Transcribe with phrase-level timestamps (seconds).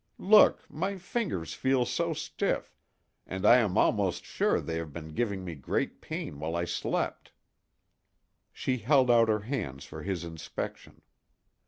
[0.17, 2.75] Look—my fingers feel so stiff;
[3.27, 7.33] and I am almost sure they have been giving me great pain while I slept."
[8.51, 11.03] She held out her hands for his inspection.